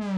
[0.00, 0.08] Bonjour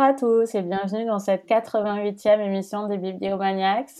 [0.00, 3.90] à tous et bienvenue dans cette 88e émission des Bibliomaniacs.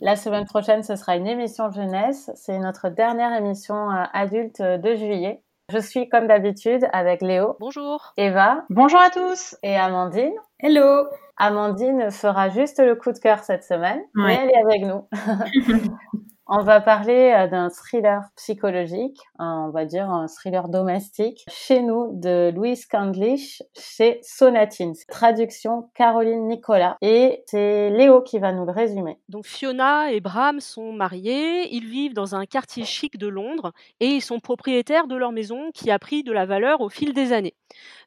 [0.00, 2.30] La semaine prochaine, ce sera une émission jeunesse.
[2.36, 5.42] C'est notre dernière émission euh, adulte de juillet.
[5.72, 7.56] Je suis comme d'habitude avec Léo.
[7.58, 8.12] Bonjour.
[8.16, 8.64] Eva.
[8.70, 9.56] Bonjour à tous.
[9.64, 10.30] Et Amandine.
[10.58, 11.06] Hello.
[11.36, 15.06] Amandine fera juste le coup de cœur cette semaine, mais elle est avec nous.
[16.48, 22.12] On va parler euh, d'un thriller psychologique, on va dire un thriller domestique, chez nous
[22.12, 24.92] de Louise Candlish chez Sonatine.
[25.08, 29.18] Traduction Caroline Nicolas et c'est Léo qui va nous le résumer.
[29.28, 34.06] Donc Fiona et Bram sont mariés, ils vivent dans un quartier chic de Londres et
[34.06, 37.32] ils sont propriétaires de leur maison qui a pris de la valeur au fil des
[37.32, 37.56] années.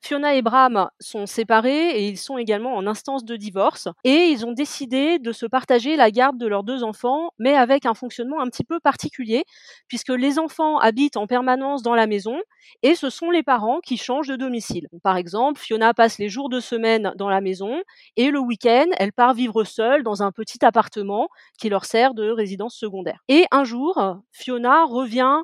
[0.02, 4.46] Fiona et Bram sont séparés et ils sont également en instance de divorce et ils
[4.46, 8.40] ont décidé de se partager la garde de leurs deux enfants mais avec un fonctionnement
[8.40, 9.44] un petit peu particulier,
[9.88, 12.38] puisque les enfants habitent en permanence dans la maison
[12.82, 14.88] et ce sont les parents qui changent de domicile.
[15.04, 17.82] Par exemple, Fiona passe les jours de semaine dans la maison
[18.16, 21.28] et le week-end, elle part vivre seule dans un petit appartement
[21.60, 23.20] qui leur sert de résidence secondaire.
[23.28, 24.00] Et un jour,
[24.32, 25.40] Fiona revient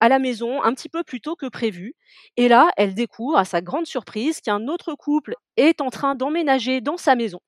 [0.00, 1.94] à la maison un petit peu plus tôt que prévu.
[2.36, 6.80] Et là, elle découvre, à sa grande surprise, qu'un autre couple est en train d'emménager
[6.80, 7.40] dans sa maison.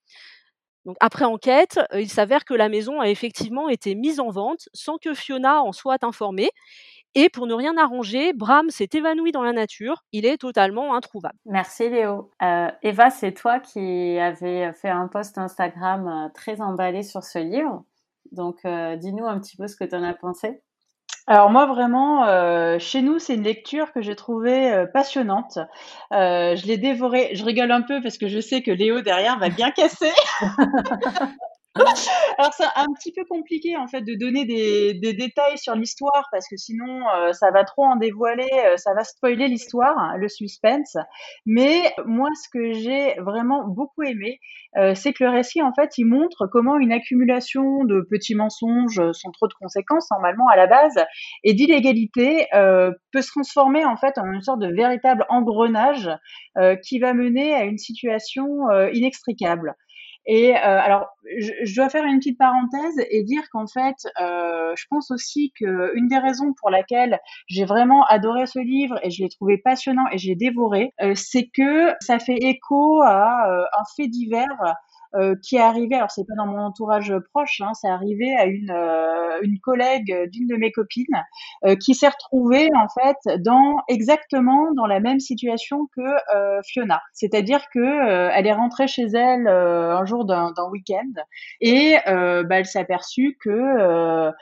[0.87, 4.69] Donc après enquête, euh, il s'avère que la maison a effectivement été mise en vente
[4.73, 6.51] sans que Fiona en soit informée.
[7.17, 10.05] Et pour ne rien arranger, Bram s'est évanoui dans la nature.
[10.13, 11.35] Il est totalement introuvable.
[11.45, 12.31] Merci Léo.
[12.43, 17.39] Euh, Eva, c'est toi qui avais fait un post Instagram euh, très emballé sur ce
[17.39, 17.85] livre.
[18.33, 20.61] Donc dis-nous un petit peu ce que tu en as pensé.
[21.29, 25.59] Alors moi vraiment, euh, chez nous, c'est une lecture que j'ai trouvée euh, passionnante.
[26.13, 27.31] Euh, je l'ai dévorée.
[27.35, 30.13] Je rigole un peu parce que je sais que Léo derrière va bien casser.
[32.39, 36.49] Alors c'est un petit peu compliqué en fait de donner des, détails sur l'histoire parce
[36.49, 40.29] que sinon euh, ça va trop en dévoiler, euh, ça va spoiler l'histoire, hein, le
[40.29, 40.97] suspense.
[41.45, 44.39] Mais moi ce que j'ai vraiment beaucoup aimé,
[44.79, 49.03] euh, c'est que le récit en fait il montre comment une accumulation de petits mensonges
[49.13, 51.05] sans trop de conséquences normalement à la base
[51.45, 56.11] et d'illégalité peut se transformer en fait en une sorte de véritable engrenage
[56.85, 58.47] qui va mener à une situation
[58.93, 59.75] inextricable.
[60.27, 61.07] Et euh, alors,
[61.39, 65.53] je, je, dois faire une petite parenthèse et dire qu'en fait, euh, je pense aussi
[65.53, 70.05] qu'une des raisons pour laquelle j'ai vraiment adoré ce livre et je l'ai trouvé passionnant
[70.11, 74.77] et j'ai dévoré, euh, c'est que ça fait écho à euh, un fait divers
[75.17, 78.45] euh, qui est arrivé, alors c'est pas dans mon entourage proche, hein, c'est arrivé à
[78.45, 81.07] une, euh, une collègue d'une de mes copines
[81.65, 86.03] euh, qui s'est retrouvée en fait dans exactement dans la même situation que
[86.65, 91.23] Fiona, c'est-à-dire que elle est rentrée chez elle un jour d'un week-end
[91.61, 94.33] et bah, elle s'est aperçue que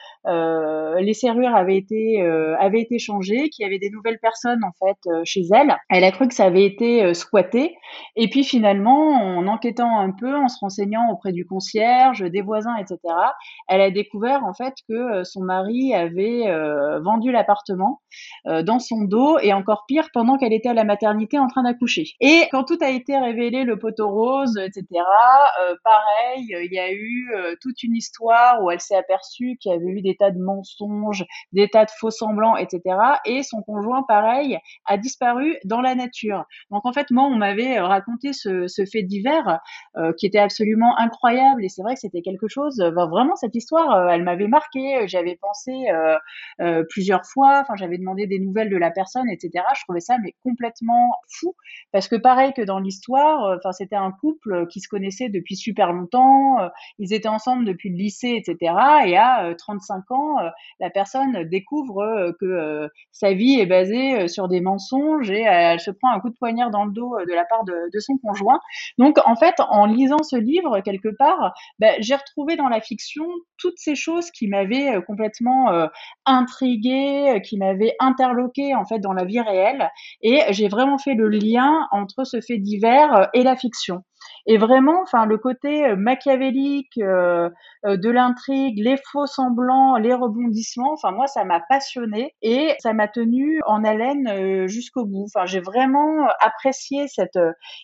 [1.01, 2.23] les serrures avaient été
[2.59, 5.77] avaient été changées, qu'il y avait des nouvelles personnes en fait chez elle.
[5.91, 7.77] Elle a cru que ça avait été squatté
[8.17, 12.77] et puis finalement en enquêtant un peu, en se renseignant auprès du concierge, des voisins,
[12.77, 12.99] etc.,
[13.69, 18.01] elle a découvert en fait que euh, son mari avait euh, vendu l'appartement
[18.47, 21.65] euh, dans son dos et encore pire pendant qu'elle était à la maternité en train
[21.65, 22.05] d'accoucher.
[22.21, 24.87] Et quand tout a été révélé, le poteau rose, etc.,
[25.83, 29.87] pareil, il y a eu toute une histoire où elle s'est aperçue qu'il y avait
[29.87, 32.97] eu des tas de mensonges, des tas de faux semblants, etc.
[33.25, 36.45] Et son conjoint, pareil, a disparu dans la nature.
[36.71, 39.61] Donc en fait, moi, on m'avait raconté ce, ce fait divers
[40.19, 40.54] qui était absolument
[40.99, 42.81] incroyable et c'est vrai que c'était quelque chose.
[42.81, 45.07] Euh, vraiment, cette histoire, euh, elle m'avait marqué.
[45.07, 45.73] J'avais pensé
[46.61, 47.61] euh, plusieurs fois.
[47.63, 49.65] Enfin, j'avais demandé des nouvelles de la personne, etc.
[49.77, 51.55] Je trouvais ça mais complètement fou
[51.93, 55.93] parce que pareil que dans l'histoire, enfin, c'était un couple qui se connaissait depuis super
[55.93, 56.57] longtemps.
[56.99, 58.75] ils étaient ensemble depuis le lycée, etc.
[59.07, 60.37] Et à 35 ans,
[60.81, 66.11] la personne découvre que sa vie est basée sur des mensonges et elle se prend
[66.11, 68.61] un coup de poignard dans le dos de la part de, de son conjoint.
[68.99, 73.25] Donc, en fait, en lisant ce livre, quelque part, ben, j'ai retrouvé dans la fiction
[73.59, 75.87] toutes ces choses qui m'avaient euh, complètement euh,
[76.27, 79.91] intriguée, euh, qui m'avaient interloqué en fait dans la vie réelle,
[80.23, 84.03] et j'ai vraiment fait le lien entre ce fait divers et la fiction.
[84.47, 87.49] Et vraiment, enfin, le côté euh, machiavélique euh,
[87.87, 92.93] euh, de l'intrigue, les faux semblants, les rebondissements, enfin, moi, ça m'a passionné et ça
[92.93, 95.27] m'a tenu en haleine jusqu'au bout.
[95.35, 97.39] Enfin, j'ai vraiment apprécié cette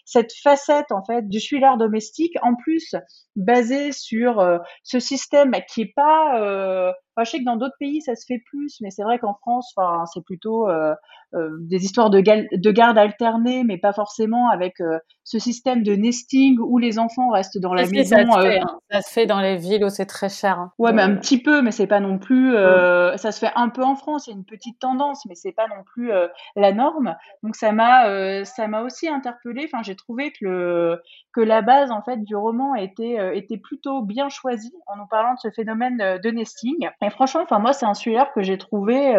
[0.05, 2.95] cette facette en fait du thriller domestique, en plus
[3.37, 4.45] basé sur
[4.83, 6.93] ce système qui est pas
[7.25, 9.73] Je sais que dans d'autres pays, ça se fait plus, mais c'est vrai qu'en France,
[9.77, 10.95] enfin, c'est plutôt euh,
[11.35, 15.95] euh, des histoires de, de garde alternée, mais pas forcément avec euh, ce système de
[15.95, 18.17] nesting où les enfants restent dans la maison.
[18.17, 18.81] Ça se, fait, hein.
[18.91, 20.59] ça se, fait, dans les villes où c'est très cher.
[20.59, 20.73] Hein.
[20.79, 22.55] Ouais, mais un petit peu, mais c'est pas non plus.
[22.55, 25.53] Ça se fait un peu en France, il y a une petite tendance, mais c'est
[25.53, 26.11] pas non plus
[26.57, 27.17] la norme.
[27.43, 29.69] Donc ça m'a, ça m'a aussi interpellée.
[29.73, 31.03] Enfin, j'ai trouvé que le
[31.33, 35.35] que la base en fait du roman était était plutôt bien choisie en nous parlant
[35.35, 36.89] de ce phénomène de nesting.
[37.03, 39.15] Et franchement, enfin moi, c'est un thriller que j'ai trouvé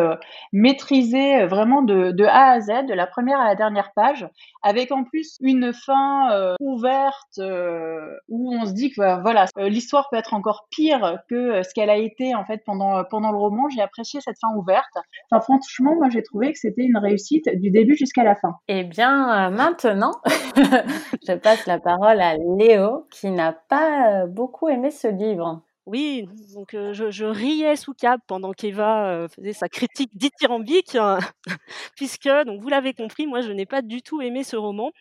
[0.52, 4.28] maîtrisé vraiment de A à Z, de la première à la dernière page,
[4.64, 9.46] avec en plus une fin euh, ouverte euh, où on se dit que bah, voilà,
[9.58, 13.32] euh, l'histoire peut être encore pire que ce qu'elle a été en fait pendant pendant
[13.32, 13.70] le roman.
[13.70, 14.94] J'ai apprécié cette fin ouverte.
[15.30, 18.56] Enfin, franchement, moi j'ai trouvé que c'était une réussite du début jusqu'à la fin.
[18.68, 20.14] Eh bien, maintenant,
[20.56, 25.62] je passe la parole à Léo qui n'a pas beaucoup aimé ce livre.
[25.88, 31.18] Oui, donc je, riais sous cap pendant qu'Eva faisait sa critique dithyrambique, hein,
[31.96, 34.92] puisque, donc vous l'avez compris, moi je n'ai pas du tout aimé ce roman.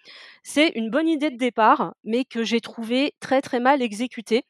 [0.43, 4.45] C'est une bonne idée de départ, mais que j'ai trouvé très très mal exécutée.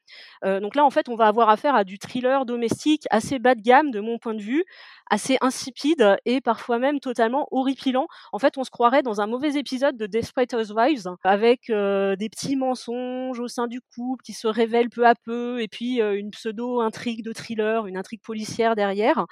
[0.45, 3.61] donc là, en fait, on va avoir affaire à du thriller domestique assez bas de
[3.61, 4.65] gamme de mon point de vue,
[5.11, 8.07] assez insipide et parfois même totalement horripilant.
[8.33, 12.57] En fait, on se croirait dans un mauvais épisode de Desperate Housewives avec des petits
[12.57, 16.81] mensonges au sein du couple qui se révèlent peu à peu et puis une pseudo
[16.81, 19.27] intrigue de thriller, une intrigue policière derrière.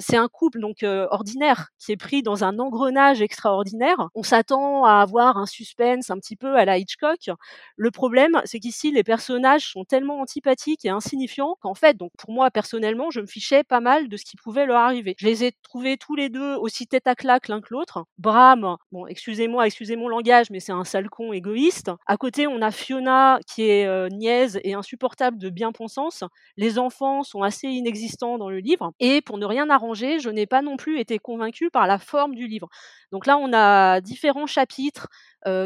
[0.00, 4.08] C'est un couple donc ordinaire qui est pris dans un engrenage extraordinaire.
[4.14, 7.30] On s'attend à avoir un suspense un petit peu à la Hitchcock.
[7.76, 12.30] Le problème, c'est qu'ici les personnages sont tellement antipathiques et insignifiants qu'en fait, donc pour
[12.32, 15.14] moi personnellement, je me fichais pas mal de ce qui pouvait leur arriver.
[15.18, 18.04] Je les ai trouvés tous les deux aussi tête à claque l'un que l'autre.
[18.18, 21.90] Bram, bon, excusez-moi, excusez mon langage, mais c'est un sale con égoïste.
[22.06, 26.24] À côté, on a Fiona qui est euh, niaise et insupportable de bien-pensance.
[26.56, 28.92] Les enfants sont assez inexistants dans le livre.
[29.00, 32.34] Et pour ne rien arrangé, je n'ai pas non plus été convaincue par la forme
[32.34, 32.68] du livre.
[33.12, 35.08] Donc là, on a différents chapitres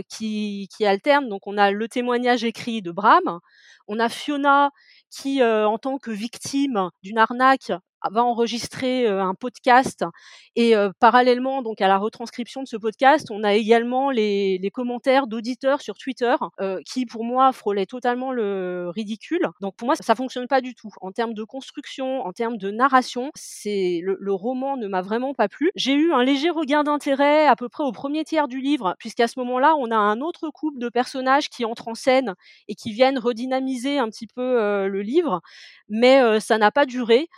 [0.09, 1.29] qui, qui, alternent.
[1.29, 3.41] Donc on a le témoignage écrit de Bram,
[3.89, 4.71] on a Fiona
[5.11, 7.73] qui, en tant que victime d'une arnaque,
[8.11, 10.05] va enregistrer un podcast
[10.57, 15.81] et parallèlement donc à la retranscription de ce podcast, on a également les, commentaires d'auditeurs
[15.81, 16.35] sur Twitter
[16.87, 19.49] qui pour moi frôlaient totalement le ridicule.
[19.61, 22.71] Donc pour moi ça, fonctionne pas du tout en termes de construction, en termes de
[22.71, 23.31] narration.
[23.65, 25.71] Le, roman ne m'a vraiment pas plu.
[25.75, 29.27] J'ai eu un léger regain d'intérêt à peu près au premier tiers du livre puisqu'à
[29.27, 32.35] ce moment-là on a un autre couple de personnages qui entrent en scène
[32.69, 35.41] et qui viennent redynamiser un petit peu le livre,
[35.89, 37.29] mais ça n'a pas duré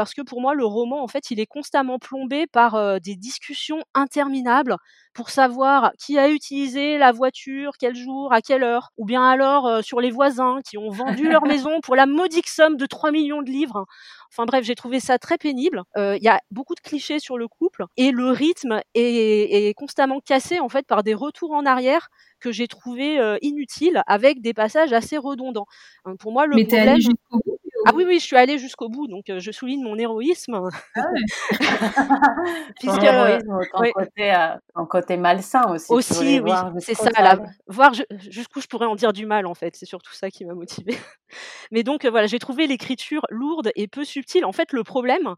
[0.00, 3.82] parce que pour moi le roman en fait il est constamment plombé par des discussions
[3.94, 4.76] interminables
[5.20, 9.84] pour savoir qui a utilisé la voiture, quel jour, à quelle heure, ou bien alors
[9.84, 13.42] sur les voisins qui ont vendu leur maison pour la modique somme de 3 millions
[13.42, 13.84] de livres.
[14.32, 15.82] Enfin bref, j'ai trouvé ça très pénible.
[15.94, 20.20] Il y a beaucoup de clichés sur le couple et le rythme est, est constamment
[20.20, 22.08] cassé en fait par des retours en arrière
[22.40, 25.66] que j'ai trouvé inutiles avec des passages assez redondants.
[26.06, 26.96] Hein, pour moi, le Mais problème.
[27.86, 30.68] Ah oui, oui, je suis allée jusqu'au bout, donc je souligne mon héroïsme.
[30.96, 31.02] Ah
[32.78, 34.34] Puisque, héroïsme, côté,
[34.74, 35.92] en côté malsain aussi.
[35.92, 37.10] Aussi, oui, c'est ça.
[37.66, 37.92] voir
[38.28, 39.76] jusqu'où je pourrais en dire du mal, en fait.
[39.76, 40.96] C'est surtout ça qui m'a motivée.
[41.70, 44.44] Mais donc, voilà, j'ai trouvé l'écriture lourde et peu subtile.
[44.44, 45.34] En fait, le problème,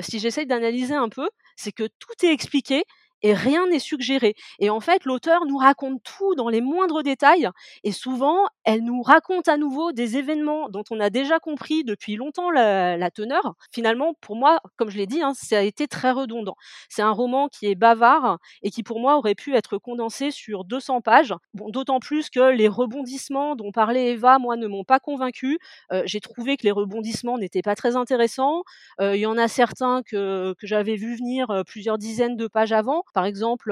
[0.00, 2.84] si j'essaye d'analyser un peu, c'est que tout est expliqué,
[3.26, 4.36] et rien n'est suggéré.
[4.60, 7.50] Et en fait, l'auteur nous raconte tout dans les moindres détails
[7.82, 12.14] et souvent, elle nous raconte à nouveau des événements dont on a déjà compris depuis
[12.14, 13.54] longtemps la, teneur.
[13.72, 16.54] Finalement, pour moi, comme je l'ai dit, hein, ça a été très redondant.
[16.88, 20.64] C'est un roman qui est bavard et qui pour moi aurait pu être condensé sur
[20.64, 21.34] 200 pages.
[21.52, 25.58] Bon, d'autant plus que les rebondissements dont parlait Eva, moi, ne m'ont pas convaincu.
[25.92, 28.62] Euh, j'ai trouvé que les rebondissements n'étaient pas très intéressants.
[29.00, 32.46] Euh, il y en a certains que, que j'avais vu venir euh, plusieurs dizaines de
[32.46, 33.02] pages avant.
[33.16, 33.70] Par exemple,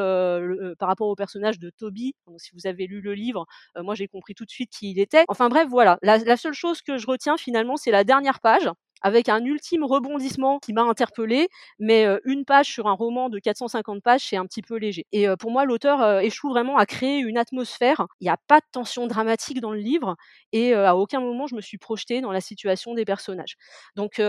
[0.79, 3.45] par rapport au personnage de Toby, si vous avez lu le livre,
[3.77, 5.27] moi j'ai compris tout de suite qui il était.
[5.29, 5.99] Enfin bref, voilà.
[6.01, 8.71] la seule chose que je retiens finalement, c'est la dernière page
[9.03, 11.49] avec un ultime rebondissement qui m'a interpellé,
[11.79, 15.07] mais une page sur un roman de 450 pages, c'est un petit peu léger.
[15.13, 18.07] Et pour moi, l'auteur échoue vraiment à créer une atmosphère.
[18.21, 20.17] Il n'y a pas de tension dramatique dans le livre,
[20.53, 23.57] et à aucun moment je me suis projetée dans la situation des personnages.
[23.97, 24.21] Donc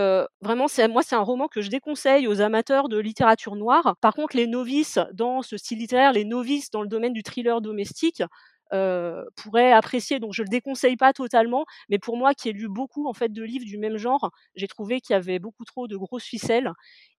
[0.42, 3.96] vraiment, moi, c'est un roman que je déconseille aux amateurs de littérature noire.
[4.00, 7.60] Par contre, les novices dans ce style littéraire, les novices dans le domaine du thriller
[7.60, 8.22] domestique,
[8.72, 10.18] euh, pourrait apprécier.
[10.18, 13.32] Donc je le déconseille pas totalement, mais pour moi qui ai lu beaucoup en fait
[13.32, 16.70] de livres du même genre, j'ai trouvé qu'il y avait beaucoup trop de grosses ficelles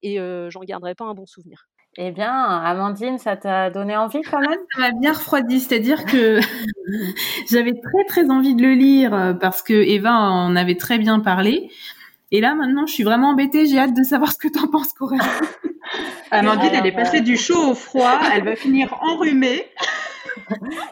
[0.03, 1.67] et euh, j'en garderai pas un bon souvenir.
[1.99, 4.59] Eh bien, Amandine, ça t'a donné envie quand même?
[4.75, 6.39] Ça m'a bien refroidi, c'est-à-dire que
[7.49, 11.19] j'avais très très envie de le lire euh, parce que Eva en avait très bien
[11.19, 11.71] parlé.
[12.31, 13.65] Et là, maintenant, je suis vraiment embêtée.
[13.65, 15.21] J'ai hâte de savoir ce que tu en penses, Corinne.
[16.29, 18.19] Amandine, elle est passée du chaud au froid.
[18.33, 19.65] Elle va finir enrhumée.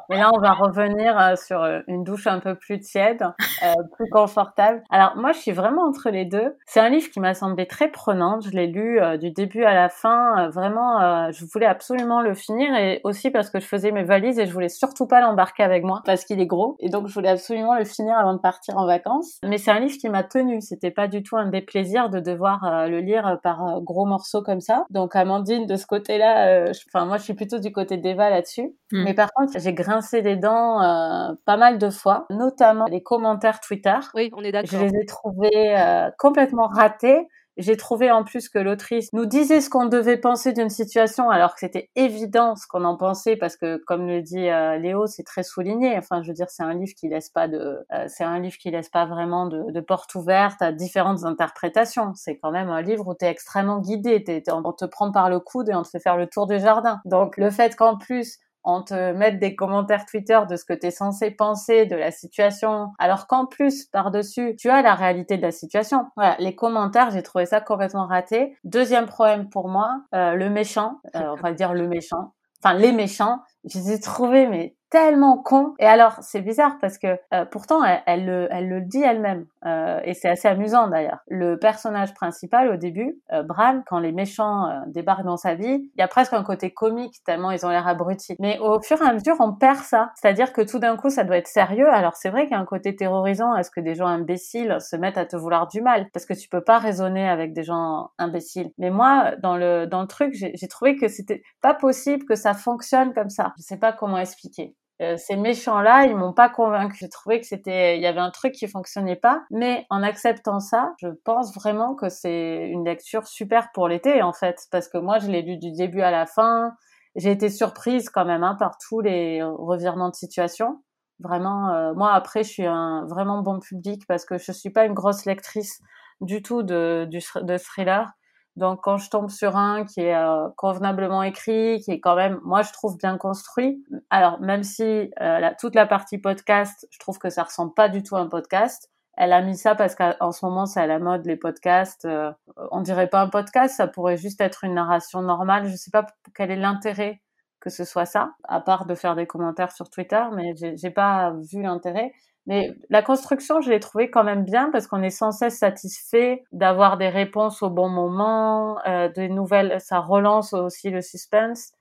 [0.10, 3.24] Mais là, on va revenir euh, sur euh, une douche un peu plus tiède,
[3.64, 4.84] euh, plus confortable.
[4.90, 6.56] Alors moi, je suis vraiment entre les deux.
[6.66, 8.40] C'est un livre qui m'a semblé très prenant.
[8.42, 10.50] Je l'ai lu du début à la fin.
[10.50, 14.46] vraiment, je voulais absolument le finir et aussi parce que je faisais mes valises et
[14.46, 16.76] je voulais surtout pas l'embarquer avec moi parce qu'il est gros.
[16.80, 19.40] Et donc, je voulais absolument le finir avant de partir en vacances.
[19.44, 20.62] Mais c'est un livre qui m'a tenu.
[20.62, 24.86] C'était pas du tout un déplaisir de devoir le lire par gros morceaux comme ça.
[24.90, 28.76] Donc, Amandine, de ce côté-là, enfin moi, je suis plutôt du côté d'Eva là-dessus.
[28.92, 29.04] Mm.
[29.04, 33.60] Mais par contre, j'ai grincé les dents euh, pas mal de fois, notamment les commentaires
[33.60, 33.98] Twitter.
[34.14, 34.70] Oui, on est d'accord.
[34.80, 37.28] Je les ai trouvés euh, complètement ratés.
[37.58, 41.54] J'ai trouvé en plus que l'autrice nous disait ce qu'on devait penser d'une situation alors
[41.54, 45.24] que c'était évident ce qu'on en pensait parce que comme le dit euh, Léo, c'est
[45.24, 45.98] très souligné.
[45.98, 48.70] Enfin, je veux dire, c'est un livre qui laisse pas de, c'est un livre qui
[48.70, 52.12] laisse pas vraiment de, de porte ouverte à différentes interprétations.
[52.14, 54.24] C'est quand même un livre où tu es extrêmement guidé.
[54.52, 57.00] on te prend par le coude et on te fait faire le tour du jardin.
[57.06, 60.88] Donc le fait qu'en plus on te met des commentaires Twitter de ce que tu
[60.88, 65.42] es censé penser de la situation, alors qu'en plus, par-dessus, tu as la réalité de
[65.42, 66.08] la situation.
[66.16, 68.58] Voilà, les commentaires, j'ai trouvé ça complètement raté.
[68.64, 72.92] Deuxième problème pour moi, euh, le méchant, euh, on va dire le méchant, enfin les
[72.92, 75.74] méchants, je les ai trouvés mais tellement con.
[75.80, 79.46] Et alors, c'est bizarre parce que euh, pourtant, elle, le, elle, le, dit elle-même.
[79.66, 81.20] Euh, et c'est assez amusant d'ailleurs.
[81.28, 85.90] Le personnage principal au début, euh, Bran, quand les méchants euh, débarquent dans sa vie,
[85.96, 88.36] il y a presque un côté comique tellement ils ont l'air abrutis.
[88.40, 90.12] Mais au fur et à mesure, on perd ça.
[90.16, 91.90] C'est-à-dire que tout d'un coup, ça doit être sérieux.
[91.90, 93.56] Alors c'est vrai qu'il y a un côté terrorisant.
[93.56, 96.48] Est-ce que des gens imbéciles se mettent à te vouloir du mal Parce que tu
[96.48, 98.72] peux pas raisonner avec des gens imbéciles.
[98.78, 102.54] Mais moi, dans le dans le truc, j'ai trouvé que c'était pas possible que ça
[102.54, 103.54] fonctionne comme ça.
[103.58, 104.76] Je sais pas comment expliquer.
[105.02, 106.98] Euh, ces méchants-là, ils m'ont pas convaincu.
[107.02, 109.44] J'ai trouvé que c'était, il y avait un truc qui fonctionnait pas.
[109.52, 114.34] Mais en acceptant ça, je pense vraiment que c'est une lecture super pour l'été, en
[114.34, 116.72] fait, parce que moi, je l'ai lu du début à la fin.
[117.16, 120.82] J'ai été surprise quand même hein, par tous les revirements de situation.
[121.20, 124.86] Vraiment, euh, moi après, je suis un vraiment bon public parce que je suis pas
[124.86, 125.80] une grosse lectrice
[126.20, 128.12] du tout de, du, de thriller.
[128.56, 132.40] Donc quand je tombe sur un qui est euh, convenablement écrit, qui est quand même,
[132.44, 133.84] moi je trouve bien construit.
[134.10, 138.02] Alors même si euh, toute la partie podcast, je trouve que ça ressemble pas du
[138.02, 138.90] tout à un podcast.
[139.18, 142.06] Elle a mis ça parce qu'en ce moment c'est à la mode les podcasts.
[142.06, 142.32] Euh,
[142.72, 145.68] on dirait pas un podcast, ça pourrait juste être une narration normale.
[145.68, 147.22] Je sais pas quel est l'intérêt
[147.66, 151.34] que ce soit ça, à part de faire des commentaires sur Twitter, mais j'ai pas
[151.52, 152.14] vu l'intérêt.
[152.48, 156.44] Mais la construction, je l'ai trouvée quand même bien parce qu'on est sans cesse satisfait
[156.52, 161.72] d'avoir des réponses au bon moment, euh, des nouvelles, ça relance aussi le suspense.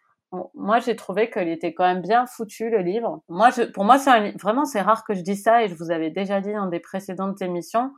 [0.55, 3.23] moi, j'ai trouvé qu'il était quand même bien foutu le livre.
[3.29, 5.91] Moi, je, pour moi, c'est vraiment c'est rare que je dise ça et je vous
[5.91, 7.93] avais déjà dit dans des précédentes émissions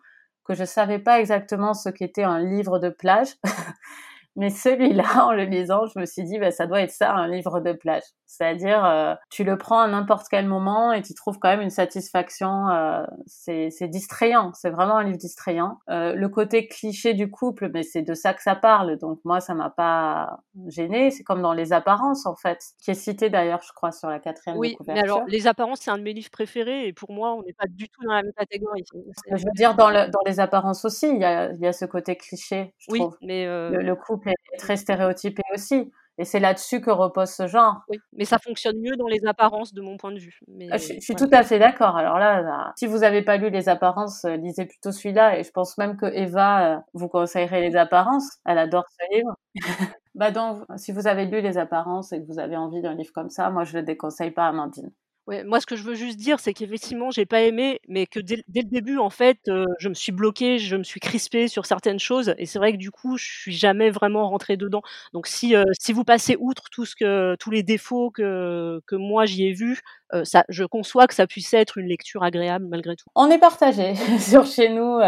[0.44, 3.28] que je savais pas exactement ce qu'était un livre de plage.
[4.36, 7.26] Mais celui-là, en le lisant, je me suis dit, bah, ça doit être ça, un
[7.26, 8.02] livre de plage.
[8.26, 11.70] C'est-à-dire, euh, tu le prends à n'importe quel moment et tu trouves quand même une
[11.70, 12.68] satisfaction.
[12.68, 15.78] Euh, c'est distrayant, c'est vraiment un livre distrayant.
[15.88, 18.98] Euh, le côté cliché du couple, mais c'est de ça que ça parle.
[18.98, 21.12] Donc moi, ça m'a pas gêné.
[21.12, 24.18] C'est comme dans Les Apparences, en fait, qui est cité d'ailleurs, je crois, sur la
[24.18, 27.34] quatrième oui, mais alors Les Apparences, c'est un de mes livres préférés et pour moi,
[27.34, 28.84] on n'est pas du tout dans la même catégorie.
[29.30, 31.84] Je veux dire, dans, le, dans Les Apparences aussi, il y a, y a ce
[31.84, 33.16] côté cliché, je oui, trouve.
[33.22, 35.92] mais le couple est très stéréotypé aussi.
[36.18, 37.82] Et c'est là-dessus que repose ce genre.
[37.88, 40.40] Oui, mais ça fonctionne mieux dans les apparences de mon point de vue.
[40.48, 41.96] Mais, ah, je, suis tout à fait d'accord.
[41.96, 45.38] Alors là, si vous n'avez pas lu les apparences, euh, lisez plutôt celui-là.
[45.38, 48.38] Et je pense même que Eva euh, vous conseillerait les apparences.
[48.46, 49.36] Elle adore ce livre.
[50.14, 53.12] bah donc, si vous avez lu les apparences et que vous avez envie d'un livre
[53.12, 54.90] comme ça, moi je le déconseille pas à Amandine.
[55.26, 58.20] Ouais, moi, ce que je veux juste dire, c'est qu'effectivement, j'ai pas aimé, mais que
[58.20, 61.66] dès, le début, en fait, euh, je me suis bloquée, je me suis crispée sur
[61.66, 64.82] certaines choses, et c'est vrai que du coup, je suis jamais vraiment rentrée dedans.
[65.14, 68.94] Donc, si euh, si vous passez outre tout ce que tous les défauts que que
[68.94, 69.80] moi j'y ai vus,
[70.14, 73.06] euh, ça, je conçois que ça puisse être une lecture agréable malgré tout.
[73.16, 75.00] On est partagé sur chez nous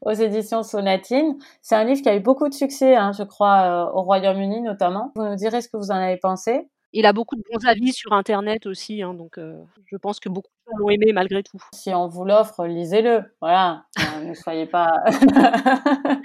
[0.00, 1.36] aux éditions Sonatine.
[1.60, 5.12] C'est un livre qui a eu beaucoup de succès, hein, je crois, au Royaume-Uni notamment.
[5.16, 6.66] Vous nous direz ce que vous en avez pensé.
[6.92, 10.28] Il a beaucoup de bons avis sur Internet aussi, hein, donc euh, je pense que
[10.28, 11.58] beaucoup de gens l'ont aimé malgré tout.
[11.74, 13.24] Si on vous l'offre, lisez-le.
[13.40, 13.84] Voilà,
[14.24, 15.02] ne soyez pas.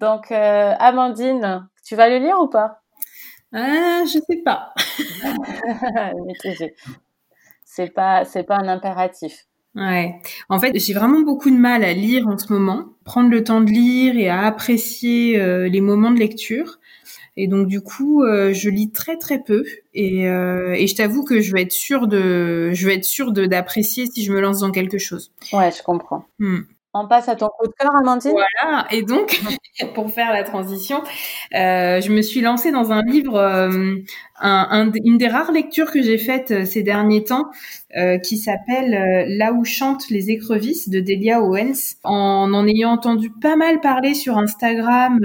[0.00, 2.82] donc, euh, Amandine, tu vas le lire ou pas?
[3.52, 4.72] Ah, Je sais pas.
[7.64, 9.46] c'est pas, c'est pas un impératif.
[9.74, 10.14] Ouais.
[10.48, 13.60] En fait, j'ai vraiment beaucoup de mal à lire en ce moment, prendre le temps
[13.60, 16.78] de lire et à apprécier euh, les moments de lecture.
[17.36, 21.24] Et donc du coup, euh, je lis très très peu et, euh, et je t'avoue
[21.24, 24.40] que je vais être sûre de, je vais être sûre de d'apprécier si je me
[24.40, 25.32] lance dans quelque chose.
[25.52, 26.24] Ouais, je comprends.
[26.38, 26.60] Hmm.
[26.98, 27.90] On passe à ton coup de cœur.
[28.02, 28.86] Voilà.
[28.90, 29.40] Et donc,
[29.94, 31.02] pour faire la transition,
[31.54, 33.96] euh, je me suis lancée dans un livre, euh,
[34.40, 37.50] un, une des rares lectures que j'ai faites euh, ces derniers temps,
[38.22, 41.96] qui s'appelle Là où chantent les écrevisses de Delia Owens.
[42.04, 45.18] En en ayant entendu pas mal parler sur Instagram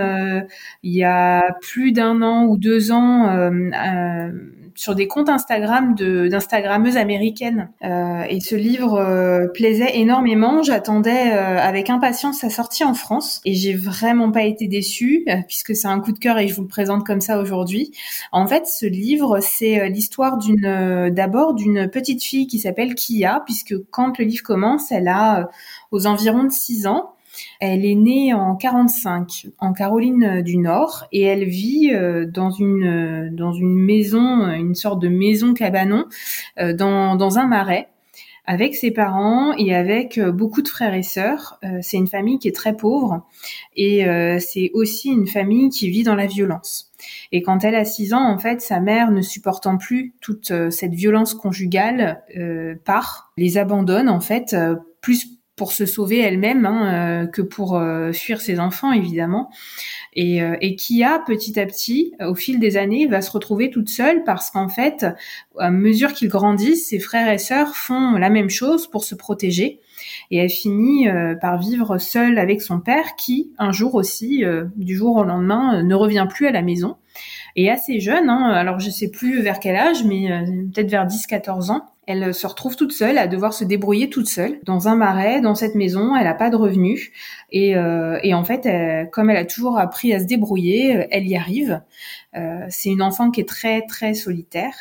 [0.81, 3.51] il y a plus d'un an ou deux ans
[4.75, 7.69] sur des comptes Instagram d'instagrammeuses américaines.
[7.83, 10.63] Euh, et ce livre euh, plaisait énormément.
[10.63, 15.75] J'attendais euh, avec impatience sa sortie en France et j'ai vraiment pas été déçue puisque
[15.75, 17.91] c'est un coup de cœur et je vous le présente comme ça aujourd'hui.
[18.31, 23.75] En fait, ce livre, c'est l'histoire d'une d'abord d'une petite fille qui s'appelle Kia puisque
[23.91, 25.49] quand le livre commence, elle a
[25.91, 27.10] aux environs de 6 ans.
[27.59, 32.85] Elle est née en 45 en Caroline du Nord et elle vit euh, dans une
[32.85, 36.05] euh, dans une maison, une sorte de maison cabanon
[36.59, 37.87] euh, dans dans un marais
[38.45, 41.59] avec ses parents et avec beaucoup de frères et sœurs.
[41.81, 43.23] c'est une famille qui est très pauvre
[43.75, 44.03] et
[44.39, 46.91] c'est aussi une famille qui vit dans la violence.
[47.31, 50.93] Et quand elle a 6 ans, en fait, sa mère, ne supportant plus toute cette
[50.93, 52.23] violence conjugale,
[52.83, 54.55] part, les abandonne en fait,
[55.01, 55.30] plus
[55.61, 56.87] pour se sauver elle-même hein,
[57.21, 59.51] euh, que pour euh, fuir ses enfants évidemment.
[60.15, 63.69] Et, euh, et qui a petit à petit au fil des années va se retrouver
[63.69, 65.05] toute seule parce qu'en fait
[65.59, 69.81] à mesure qu'ils grandissent ses frères et sœurs font la même chose pour se protéger.
[70.31, 71.07] Et elle finit
[71.39, 74.43] par vivre seule avec son père qui un jour aussi
[74.75, 76.97] du jour au lendemain ne revient plus à la maison
[77.55, 80.27] et assez jeune hein, alors je sais plus vers quel âge mais
[80.73, 84.59] peut-être vers 10-14 ans elle se retrouve toute seule à devoir se débrouiller toute seule
[84.63, 86.15] dans un marais, dans cette maison.
[86.15, 87.11] Elle n'a pas de revenus
[87.51, 88.67] et, euh, et en fait,
[89.11, 91.81] comme elle a toujours appris à se débrouiller, elle y arrive.
[92.35, 94.73] Euh, c'est une enfant qui est très très solitaire,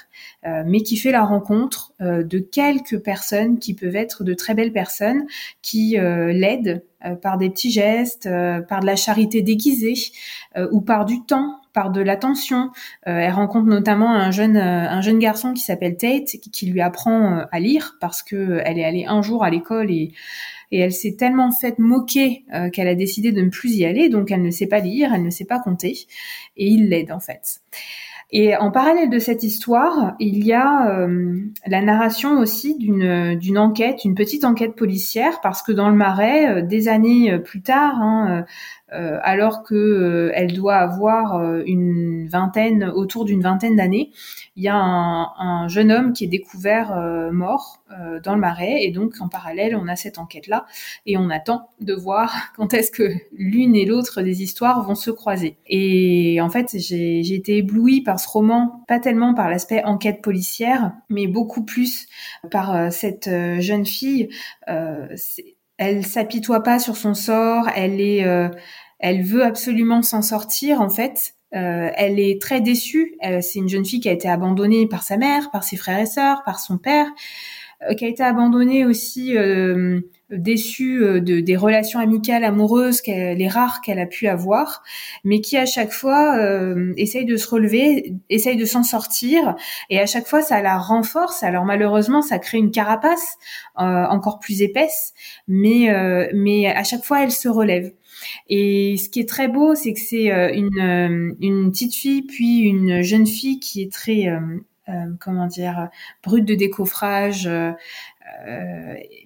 [0.46, 4.72] euh, mais qui fait la rencontre de quelques personnes qui peuvent être de très belles
[4.72, 5.26] personnes
[5.60, 6.82] qui l'aident
[7.22, 8.28] par des petits gestes,
[8.68, 9.94] par de la charité déguisée
[10.72, 12.70] ou par du temps par de l'attention.
[13.06, 16.80] Euh, elle rencontre notamment un jeune euh, un jeune garçon qui s'appelle Tate qui, lui
[16.80, 20.12] apprend euh, à lire parce que elle est allée un jour à l'école et
[20.72, 24.30] et elle s'est tellement faite moquer qu'elle a décidé de ne plus y aller, donc
[24.30, 26.06] elle ne sait pas lire, elle ne sait pas compter,
[26.56, 27.60] et il l'aide en fait.
[28.32, 31.08] Et en parallèle de cette histoire, il y a
[31.66, 36.62] la narration aussi d'une d'une enquête, une petite enquête policière, parce que dans le Marais,
[36.62, 38.44] des années plus tard, hein,
[38.92, 44.10] euh, alors que euh, elle doit avoir euh, une vingtaine, autour d'une vingtaine d'années,
[44.56, 46.96] il y a un, jeune homme qui est découvert
[47.32, 47.79] mort
[48.22, 50.66] dans le marais, et donc en parallèle, on a cette enquête-là,
[51.06, 55.10] et on attend de voir quand est-ce que l'une et l'autre des histoires vont se
[55.10, 55.56] croiser.
[55.66, 60.92] Et en fait, j'ai été éblouie par ce roman, pas tellement par l'aspect enquête policière,
[61.08, 62.06] mais beaucoup plus
[62.50, 64.28] par cette jeune fille.
[65.78, 68.24] elle s'apitoie pas sur son sort, elle est
[69.00, 71.34] elle veut absolument s'en sortir en fait.
[71.54, 73.16] Euh, elle est très déçue.
[73.26, 75.98] Euh, c'est une jeune fille qui a été abandonnée par sa mère, par ses frères
[75.98, 77.12] et sœurs, par son père, euh,
[77.96, 79.34] qui a été abandonnée aussi
[80.30, 84.82] déçue de, des relations amicales, amoureuses, les rares qu'elle a pu avoir,
[85.24, 86.38] mais qui à chaque fois
[86.96, 89.56] essaye de se relever, essaye de s'en sortir,
[89.88, 91.42] et à chaque fois ça la renforce.
[91.42, 93.38] Alors malheureusement, ça crée une carapace
[93.76, 95.14] encore plus épaisse,
[95.48, 95.88] mais
[96.34, 97.92] mais à chaque fois elle se relève.
[98.48, 102.22] Et ce qui est très beau, c'est que c'est euh, une, euh, une petite fille
[102.22, 104.40] puis une jeune fille qui est très euh,
[105.20, 105.88] comment dire
[106.22, 107.48] brute de décoffrage,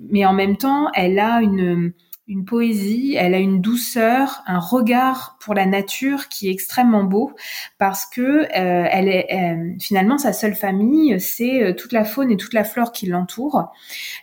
[0.00, 1.92] mais en même temps, elle a une
[2.27, 7.33] une poésie, elle a une douceur, un regard pour la nature qui est extrêmement beau
[7.77, 12.31] parce que euh, elle est euh, finalement sa seule famille, c'est euh, toute la faune
[12.31, 13.70] et toute la flore qui l'entoure.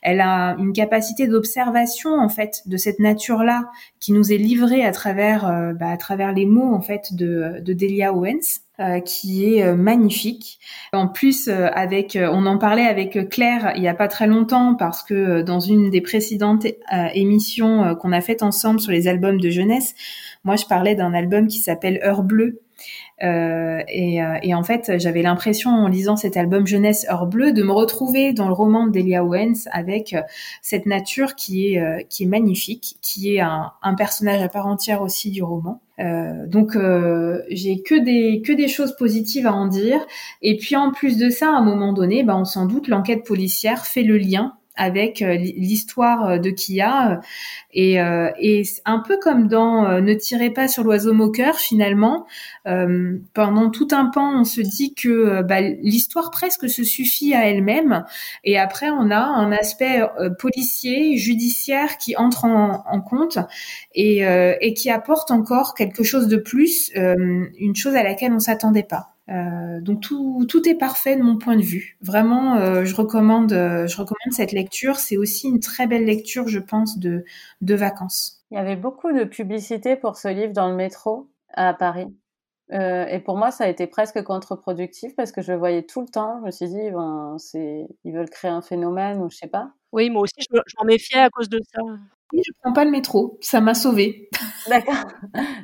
[0.01, 4.83] Elle a une capacité d'observation en fait de cette nature là qui nous est livrée
[4.83, 8.61] à travers bah, à travers les mots en fait de, de Delia Owens.
[8.81, 10.57] Euh, qui est euh, magnifique.
[10.91, 14.73] En plus, euh, avec, on en parlait avec Claire il y a pas très longtemps
[14.73, 16.65] parce que dans une des précédentes
[17.13, 19.93] émissions qu'on a faites ensemble sur les albums de jeunesse,
[20.43, 22.61] moi je parlais d'un album qui s'appelle Heure bleue.
[23.21, 27.71] Et, et, en fait, j'avais l'impression en lisant cet album jeunesse Heure bleue de me
[27.71, 30.15] retrouver dans le roman d'Elia Owens avec
[30.61, 35.01] cette nature qui est qui est magnifique, qui est un, un personnage à part entière
[35.01, 35.81] aussi du roman.
[36.01, 39.99] Euh, donc euh, j'ai que des que des choses positives à en dire.
[40.41, 43.23] Et puis en plus de ça, à un moment donné, bah, on s'en doute, l'enquête
[43.23, 47.19] policière fait le lien avec l'histoire de Kia
[47.71, 52.25] et, et un peu comme dans Ne tirez pas sur l'oiseau moqueur finalement
[52.63, 58.03] pendant tout un pan on se dit que bah, l'histoire presque se suffit à elle-même
[58.43, 60.01] et après on a un aspect
[60.39, 63.37] policier judiciaire qui entre en, compte
[63.93, 64.23] et,
[64.61, 69.10] et qui apporte encore quelque chose de plus une chose à laquelle on s'attendait pas
[69.31, 71.97] euh, donc tout, tout est parfait de mon point de vue.
[72.01, 74.97] Vraiment, euh, je recommande, euh, je recommande cette lecture.
[74.97, 77.23] C'est aussi une très belle lecture, je pense, de,
[77.61, 78.43] de vacances.
[78.51, 82.07] Il y avait beaucoup de publicité pour ce livre dans le métro à Paris.
[82.73, 86.01] Euh, et pour moi, ça a été presque contre-productif parce que je le voyais tout
[86.01, 86.39] le temps.
[86.41, 87.37] Je me suis dit, ben,
[88.03, 89.71] ils veulent créer un phénomène ou je sais pas.
[89.91, 91.81] Oui, moi aussi, je, je m'en méfiais à cause de ça.
[92.33, 93.37] Oui, je prends pas le métro.
[93.41, 94.29] Ça m'a sauvée.
[94.69, 94.95] D'accord.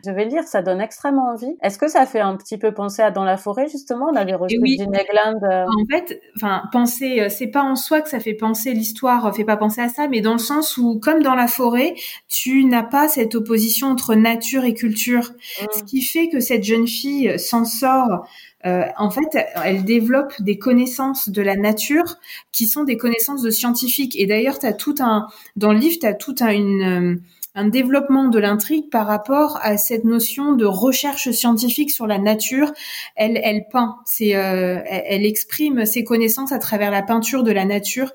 [0.05, 1.55] Je vais lire, ça donne extrêmement envie.
[1.61, 4.07] Est-ce que ça fait un petit peu penser à Dans la forêt, justement?
[4.11, 4.77] On avait reçu oui.
[4.81, 5.65] Euh...
[5.65, 9.31] En fait, enfin, penser, euh, c'est pas en soi que ça fait penser l'histoire, euh,
[9.31, 11.95] fait pas penser à ça, mais dans le sens où, comme dans la forêt,
[12.27, 15.31] tu n'as pas cette opposition entre nature et culture.
[15.31, 15.65] Mmh.
[15.73, 18.27] Ce qui fait que cette jeune fille s'en sort
[18.67, 22.17] euh, en fait, elle développe des connaissances de la nature
[22.51, 24.15] qui sont des connaissances de scientifiques.
[24.19, 27.15] Et d'ailleurs, tout un dans le livre, tu as tout euh,
[27.55, 32.73] un développement de l'intrigue par rapport à cette notion de recherche scientifique sur la nature.
[33.15, 38.11] Elle, peint, c'est, euh, elle, exprime ses connaissances à travers la peinture de la nature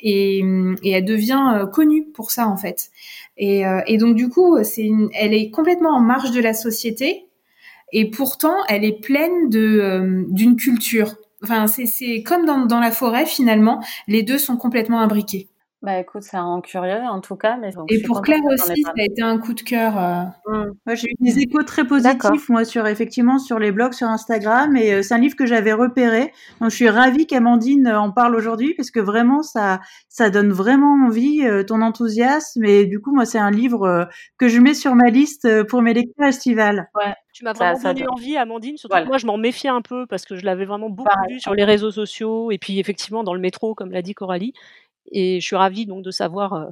[0.00, 0.40] et,
[0.84, 2.90] elle devient connue pour ça en fait.
[3.38, 3.64] Et,
[3.98, 7.25] donc du coup, elle est complètement en marge de la société
[7.92, 11.14] et pourtant elle est pleine de euh, d'une culture.
[11.42, 15.48] Enfin, c'est comme dans, dans la forêt finalement, les deux sont complètement imbriqués.
[15.86, 17.56] Bah écoute, ça rend curieux en tout cas.
[17.58, 19.96] Mais et pour Claire aussi, ça a été un coup de cœur.
[19.96, 20.24] Euh...
[20.48, 20.72] Mmh.
[20.84, 24.76] Moi, j'ai eu des échos très positifs, moi, sur effectivement sur les blogs, sur Instagram,
[24.76, 26.32] et euh, c'est un livre que j'avais repéré.
[26.60, 31.06] Donc, je suis ravie qu'Amandine en parle aujourd'hui parce que vraiment, ça, ça donne vraiment
[31.06, 32.64] envie, euh, ton enthousiasme.
[32.64, 34.04] Et du coup, moi, c'est un livre euh,
[34.38, 36.90] que je mets sur ma liste pour mes lectures estivales.
[36.96, 37.14] Ouais.
[37.32, 38.78] Tu m'as vraiment ça, donné envie, Amandine.
[38.78, 39.04] Surtout voilà.
[39.04, 41.34] que moi, je m'en méfiais un peu parce que je l'avais vraiment beaucoup Pareil.
[41.34, 44.54] vu sur les réseaux sociaux et puis effectivement dans le métro, comme l'a dit Coralie.
[45.10, 46.66] Et je suis ravie donc de savoir euh,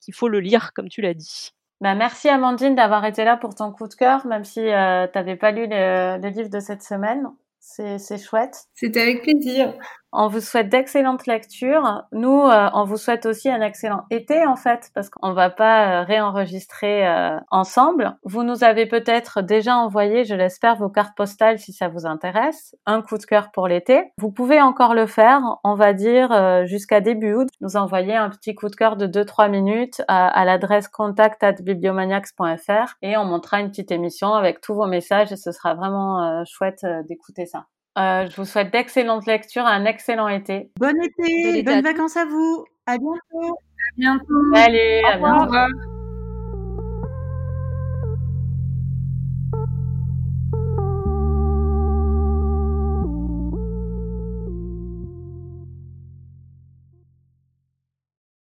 [0.00, 1.50] qu'il faut le lire, comme tu l'as dit.
[1.80, 5.18] Bah, merci Amandine d'avoir été là pour ton coup de cœur, même si euh, tu
[5.18, 7.26] n'avais pas lu le, le, livre de cette semaine.
[7.58, 8.64] C'est chouette.
[8.74, 9.74] C'était avec plaisir.
[10.12, 12.02] On vous souhaite d'excellentes lectures.
[12.12, 16.00] Nous, euh, on vous souhaite aussi un excellent été en fait, parce qu'on va pas
[16.00, 18.16] euh, réenregistrer euh, ensemble.
[18.24, 22.74] Vous nous avez peut-être déjà envoyé, je l'espère, vos cartes postales si ça vous intéresse.
[22.86, 24.12] Un coup de cœur pour l'été.
[24.18, 27.48] Vous pouvez encore le faire, on va dire euh, jusqu'à début août.
[27.60, 33.16] Nous envoyer un petit coup de cœur de 2-3 minutes à, à l'adresse contact@bibliomaniacs.fr et
[33.16, 37.46] on montera une petite émission avec tous vos messages et ce sera vraiment chouette d'écouter
[37.46, 37.66] ça.
[37.98, 40.70] Euh, je vous souhaite d'excellentes lectures, un excellent été.
[40.78, 42.64] Bon été, bonnes vacances à vous.
[42.86, 43.54] À bientôt.
[43.54, 44.54] À bientôt.
[44.54, 45.99] Allez, à bientôt.